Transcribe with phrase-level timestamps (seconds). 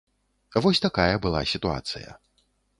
[0.65, 2.19] Вось такая была сітуацыя.